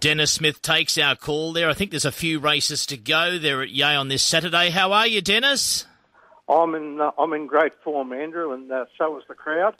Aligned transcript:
Dennis 0.00 0.32
Smith 0.32 0.62
takes 0.62 0.96
our 0.96 1.14
call 1.14 1.52
there. 1.52 1.68
I 1.68 1.74
think 1.74 1.90
there's 1.90 2.06
a 2.06 2.12
few 2.12 2.38
races 2.38 2.86
to 2.86 2.96
go 2.96 3.38
there 3.38 3.62
at 3.62 3.70
Yea 3.70 3.94
on 3.96 4.08
this 4.08 4.22
Saturday. 4.22 4.70
How 4.70 4.92
are 4.92 5.06
you, 5.06 5.20
Dennis? 5.20 5.84
I'm 6.48 6.74
in 6.74 7.00
uh, 7.00 7.10
I'm 7.18 7.32
in 7.34 7.46
great 7.46 7.72
form, 7.84 8.12
Andrew, 8.12 8.52
and 8.52 8.72
uh, 8.72 8.86
so 8.98 9.18
is 9.18 9.24
the 9.28 9.34
crowd. 9.34 9.74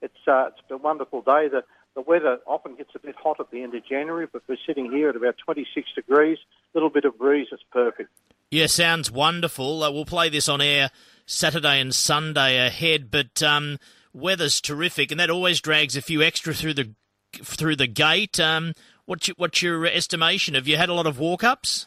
It's 0.00 0.14
uh, 0.26 0.46
it's 0.48 0.60
a 0.70 0.76
wonderful 0.76 1.22
day. 1.22 1.48
The 1.48 1.64
the 1.94 2.00
weather 2.00 2.38
often 2.46 2.76
gets 2.76 2.90
a 2.94 2.98
bit 2.98 3.16
hot 3.16 3.40
at 3.40 3.50
the 3.50 3.62
end 3.62 3.74
of 3.74 3.84
January, 3.86 4.26
but 4.32 4.42
we're 4.48 4.56
sitting 4.66 4.90
here 4.90 5.10
at 5.10 5.16
about 5.16 5.36
26 5.44 5.92
degrees. 5.94 6.38
A 6.72 6.76
little 6.76 6.90
bit 6.90 7.04
of 7.04 7.18
breeze, 7.18 7.48
it's 7.52 7.62
perfect. 7.70 8.10
Yeah, 8.50 8.66
sounds 8.66 9.10
wonderful. 9.10 9.82
Uh, 9.82 9.90
we'll 9.90 10.04
play 10.04 10.28
this 10.28 10.48
on 10.48 10.60
air 10.60 10.90
Saturday 11.26 11.80
and 11.80 11.94
Sunday 11.94 12.64
ahead, 12.64 13.10
but 13.10 13.42
um, 13.42 13.78
weather's 14.12 14.60
terrific, 14.60 15.10
and 15.10 15.20
that 15.20 15.30
always 15.30 15.60
drags 15.60 15.96
a 15.96 16.02
few 16.02 16.22
extra 16.22 16.54
through 16.54 16.74
the 16.74 16.94
through 17.42 17.76
the 17.76 17.86
gate. 17.86 18.38
Um, 18.38 18.74
What's 19.06 19.28
your, 19.28 19.34
what's 19.36 19.62
your 19.62 19.86
estimation? 19.86 20.54
Have 20.54 20.66
you 20.66 20.76
had 20.76 20.88
a 20.88 20.94
lot 20.94 21.06
of 21.06 21.18
walk-ups? 21.18 21.86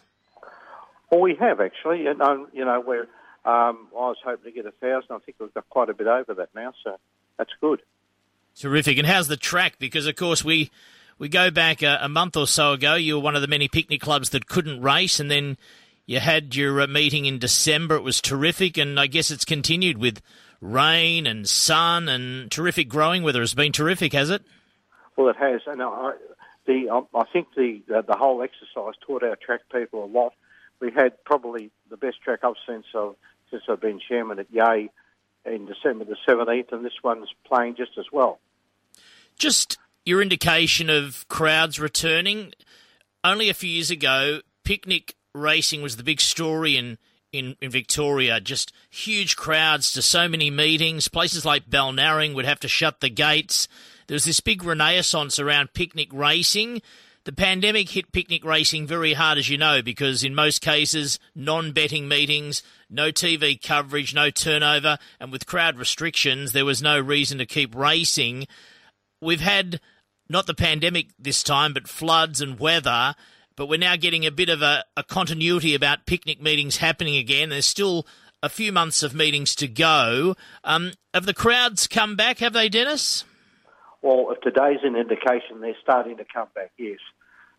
Well, 1.11 1.21
we 1.21 1.35
have 1.39 1.59
actually. 1.59 2.07
And, 2.07 2.21
um, 2.21 2.47
you 2.53 2.65
know, 2.65 2.83
we're, 2.85 3.07
um, 3.45 3.87
I 3.93 4.09
was 4.09 4.17
hoping 4.23 4.51
to 4.51 4.51
get 4.51 4.65
a 4.65 4.71
thousand. 4.71 5.15
I 5.15 5.19
think 5.19 5.37
we've 5.39 5.53
got 5.53 5.69
quite 5.69 5.89
a 5.89 5.93
bit 5.93 6.07
over 6.07 6.33
that 6.35 6.49
now, 6.53 6.73
so 6.83 6.97
that's 7.37 7.51
good. 7.61 7.81
Terrific. 8.55 8.97
And 8.97 9.07
how's 9.07 9.27
the 9.27 9.37
track? 9.37 9.79
Because, 9.79 10.07
of 10.07 10.15
course, 10.15 10.43
we 10.43 10.71
we 11.19 11.29
go 11.29 11.49
back 11.49 11.81
a, 11.81 11.99
a, 12.01 12.09
month 12.09 12.37
or 12.37 12.47
so 12.47 12.73
ago. 12.73 12.95
You 12.95 13.15
were 13.15 13.21
one 13.21 13.35
of 13.35 13.41
the 13.41 13.47
many 13.47 13.67
picnic 13.67 14.01
clubs 14.01 14.29
that 14.29 14.47
couldn't 14.47 14.81
race, 14.81 15.19
and 15.19 15.31
then 15.31 15.57
you 16.05 16.19
had 16.19 16.55
your 16.55 16.81
uh, 16.81 16.87
meeting 16.87 17.25
in 17.25 17.39
December. 17.39 17.95
It 17.95 18.03
was 18.03 18.21
terrific, 18.21 18.77
and 18.77 18.99
I 18.99 19.07
guess 19.07 19.31
it's 19.31 19.45
continued 19.45 19.97
with 19.97 20.21
rain 20.61 21.27
and 21.27 21.47
sun 21.47 22.09
and 22.09 22.51
terrific 22.51 22.89
growing 22.89 23.23
weather. 23.23 23.41
It's 23.41 23.53
been 23.53 23.71
terrific, 23.71 24.13
has 24.13 24.29
it? 24.29 24.43
Well, 25.15 25.29
it 25.29 25.35
has, 25.37 25.61
and 25.65 25.81
I, 25.81 26.13
the 26.67 26.89
um, 26.89 27.07
I 27.15 27.23
think 27.33 27.47
the, 27.55 27.81
the, 27.87 28.03
the 28.07 28.17
whole 28.17 28.43
exercise 28.43 28.93
taught 29.05 29.23
our 29.23 29.35
track 29.35 29.61
people 29.71 30.03
a 30.03 30.05
lot. 30.05 30.33
We 30.79 30.91
had 30.91 31.23
probably 31.23 31.71
the 31.89 31.97
best 31.97 32.21
track 32.21 32.41
I've 32.43 32.53
since 32.67 32.85
I've 33.67 33.81
been 33.81 33.99
chairman 33.99 34.37
at 34.37 34.47
Yea 34.51 34.89
in 35.45 35.65
December 35.65 36.05
the 36.05 36.17
seventeenth, 36.27 36.71
and 36.71 36.85
this 36.85 36.93
one's 37.03 37.29
playing 37.45 37.75
just 37.75 37.97
as 37.97 38.05
well. 38.11 38.39
Just 39.37 39.77
your 40.05 40.21
indication 40.21 40.89
of 40.89 41.25
crowds 41.29 41.79
returning. 41.79 42.53
Only 43.23 43.49
a 43.49 43.53
few 43.53 43.69
years 43.69 43.89
ago, 43.89 44.41
picnic 44.63 45.15
racing 45.33 45.81
was 45.81 45.97
the 45.97 46.03
big 46.03 46.21
story 46.21 46.77
in 46.77 46.97
in, 47.31 47.55
in 47.61 47.71
Victoria. 47.71 48.39
Just 48.39 48.71
huge 48.89 49.35
crowds 49.35 49.91
to 49.93 50.01
so 50.01 50.27
many 50.27 50.49
meetings. 50.49 51.07
Places 51.07 51.45
like 51.45 51.69
Balnarring 51.69 52.35
would 52.35 52.45
have 52.45 52.59
to 52.61 52.67
shut 52.67 52.99
the 52.99 53.09
gates. 53.09 53.67
There 54.07 54.15
was 54.15 54.25
this 54.25 54.39
big 54.39 54.63
renaissance 54.63 55.37
around 55.39 55.73
picnic 55.73 56.09
racing. 56.13 56.81
The 57.25 57.33
pandemic 57.33 57.89
hit 57.89 58.13
picnic 58.13 58.45
racing 58.45 58.87
very 58.87 59.13
hard, 59.13 59.37
as 59.37 59.49
you 59.49 59.57
know, 59.57 59.81
because 59.81 60.23
in 60.23 60.33
most 60.33 60.61
cases, 60.61 61.19
non 61.35 61.73
betting 61.73 62.07
meetings, 62.07 62.63
no 62.89 63.11
TV 63.11 63.61
coverage, 63.61 64.15
no 64.15 64.29
turnover, 64.29 64.97
and 65.19 65.29
with 65.29 65.45
crowd 65.45 65.77
restrictions, 65.77 66.53
there 66.53 66.63
was 66.63 66.81
no 66.81 66.97
reason 66.97 67.37
to 67.39 67.45
keep 67.45 67.75
racing. 67.75 68.47
We've 69.21 69.41
had 69.41 69.81
not 70.29 70.45
the 70.45 70.53
pandemic 70.53 71.07
this 71.19 71.43
time, 71.43 71.73
but 71.73 71.87
floods 71.87 72.39
and 72.39 72.59
weather. 72.59 73.13
But 73.57 73.67
we're 73.67 73.79
now 73.79 73.97
getting 73.97 74.25
a 74.25 74.31
bit 74.31 74.49
of 74.49 74.61
a, 74.61 74.85
a 74.95 75.03
continuity 75.03 75.73
about 75.75 76.05
picnic 76.05 76.41
meetings 76.41 76.77
happening 76.77 77.17
again. 77.17 77.49
There's 77.49 77.65
still 77.65 78.07
a 78.41 78.49
few 78.49 78.71
months 78.71 79.03
of 79.03 79.15
meetings 79.15 79.55
to 79.55 79.67
go. 79.67 80.35
Um, 80.63 80.93
have 81.13 81.25
the 81.25 81.33
crowds 81.33 81.87
come 81.87 82.15
back? 82.15 82.37
Have 82.37 82.53
they, 82.53 82.69
Dennis? 82.69 83.25
Well, 84.07 84.31
if 84.31 84.39
today's 84.39 84.79
an 84.83 84.95
indication, 84.95 85.59
they're 85.59 85.75
starting 85.83 86.15
to 86.15 86.23
come 86.23 86.47
back. 86.55 86.71
Yes, 86.77 86.99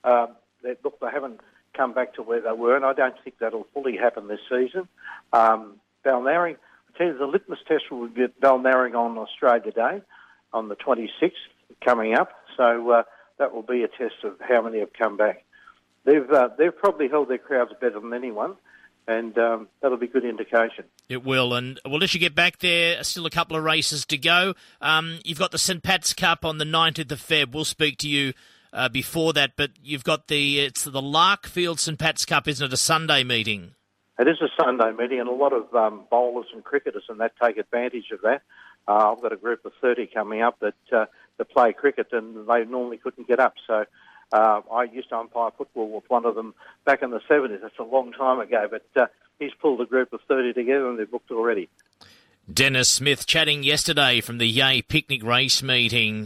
um, 0.03 0.29
they, 0.63 0.77
look, 0.83 0.99
they 0.99 1.09
haven't 1.13 1.41
come 1.77 1.93
back 1.93 2.15
to 2.15 2.23
where 2.23 2.41
they 2.41 2.53
were, 2.53 2.75
and 2.75 2.87
I 2.87 2.95
don't 2.95 3.15
think 3.23 3.37
that'll 3.39 3.67
fully 3.75 3.99
happen 3.99 4.29
this 4.29 4.41
season. 4.49 4.89
Um, 5.35 5.75
Balnarring, 6.07 6.57
I 6.57 6.97
tell 6.97 7.09
you, 7.09 7.19
the 7.19 7.27
litmus 7.27 7.59
test 7.69 7.91
will 7.91 8.09
be 8.09 8.29
Balnarring 8.43 8.95
on 8.95 9.19
Australia 9.19 9.73
Day 9.73 10.01
on 10.55 10.71
the 10.71 10.77
26th 10.77 11.33
coming 11.85 12.15
up. 12.15 12.31
So 12.57 12.93
uh, 12.93 13.03
that 13.37 13.53
will 13.53 13.61
be 13.61 13.83
a 13.83 13.89
test 13.89 14.25
of 14.25 14.37
how 14.41 14.63
many 14.63 14.79
have 14.79 14.95
come 14.95 15.19
back. 15.19 15.45
They've 16.07 16.31
uh, 16.31 16.49
they've 16.57 16.75
probably 16.75 17.09
held 17.09 17.29
their 17.29 17.37
crowds 17.37 17.73
better 17.79 18.01
than 18.01 18.15
anyone 18.15 18.57
and 19.09 19.37
um, 19.39 19.69
that'll 19.81 19.97
be 19.97 20.07
good 20.07 20.25
indication. 20.25 20.85
It 21.09 21.25
will, 21.25 21.55
and 21.55 21.81
we'll 21.85 21.99
let 21.99 22.13
you 22.13 22.21
get 22.21 22.35
back 22.35 22.59
there. 22.59 23.03
Still 23.03 23.25
a 23.27 23.31
couple 23.31 23.57
of 23.57 23.65
races 23.65 24.05
to 24.07 24.19
go. 24.19 24.55
Um, 24.83 25.19
you've 25.25 25.39
got 25.39 25.51
the 25.51 25.59
St 25.59 25.83
Pat's 25.83 26.13
Cup 26.13 26.45
on 26.45 26.59
the 26.59 26.67
19th 26.67 27.11
of 27.11 27.21
Feb. 27.21 27.53
We'll 27.53 27.65
speak 27.65 27.97
to 27.99 28.09
you 28.09 28.35
uh, 28.73 28.91
before 28.91 29.33
that, 29.33 29.53
but 29.57 29.71
you've 29.83 30.05
got 30.05 30.29
the 30.29 30.61
it's 30.61 30.85
the 30.85 31.01
Larkfield 31.01 31.81
St 31.81 31.99
Pat's 31.99 32.27
Cup, 32.27 32.47
isn't 32.47 32.65
it? 32.65 32.73
A 32.73 32.77
Sunday 32.77 33.25
meeting. 33.25 33.75
It 34.19 34.29
is 34.29 34.37
a 34.43 34.49
Sunday 34.63 34.93
meeting, 34.93 35.21
and 35.21 35.29
a 35.29 35.33
lot 35.33 35.55
of 35.55 35.75
um, 35.75 36.03
bowlers 36.11 36.47
and 36.53 36.63
cricketers 36.63 37.05
and 37.09 37.19
that 37.21 37.33
take 37.43 37.57
advantage 37.57 38.11
of 38.13 38.21
that. 38.23 38.43
Uh, 38.87 39.13
I've 39.13 39.23
got 39.23 39.33
a 39.33 39.37
group 39.37 39.65
of 39.65 39.73
30 39.81 40.09
coming 40.13 40.43
up 40.43 40.59
that 40.61 40.75
uh, 40.93 41.07
that 41.39 41.51
play 41.51 41.73
cricket, 41.73 42.09
and 42.13 42.47
they 42.47 42.65
normally 42.67 42.99
couldn't 42.99 43.27
get 43.27 43.41
up, 43.41 43.55
so 43.67 43.87
uh, 44.33 44.61
I 44.73 44.85
used 44.85 45.09
to 45.11 45.17
umpire 45.17 45.51
football 45.57 45.91
with 45.91 46.05
one 46.09 46.25
of 46.25 46.35
them 46.35 46.55
back 46.85 47.03
in 47.03 47.11
the 47.11 47.21
70s. 47.21 47.61
That's 47.63 47.79
a 47.79 47.85
long 47.85 48.13
time 48.13 48.41
ago, 48.41 48.69
but 48.71 48.85
uh, 49.01 49.07
he's 49.39 49.53
pulled 49.61 49.81
a 49.81 49.87
group 49.87 50.13
of 50.13 50.21
30 50.29 50.53
together 50.53 50.89
and 50.89 50.99
they're 50.99 51.07
booked 51.07 51.31
already. 51.31 51.69
Dennis 52.53 52.89
Smith 52.89 53.27
chatting 53.27 53.63
yesterday 53.63 54.23
from 54.23 54.39
the 54.39 54.49
Yea 54.49 54.81
picnic 54.81 55.23
race 55.23 55.63
meeting. 55.63 56.17